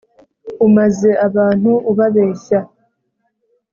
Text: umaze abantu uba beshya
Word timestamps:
umaze 0.67 1.09
abantu 1.27 1.71
uba 1.91 2.05
beshya 2.15 2.59